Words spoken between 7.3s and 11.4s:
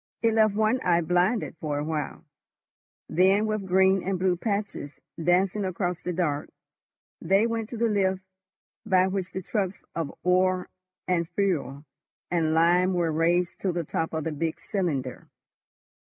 went to the lift by which the trucks of ore and